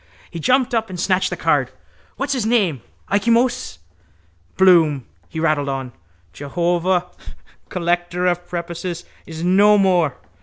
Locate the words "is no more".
9.27-10.17